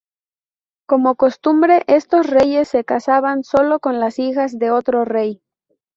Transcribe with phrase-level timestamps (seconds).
[0.87, 5.43] Como costumbre, estos reyes se casaban sólo con las hijas de otro rey.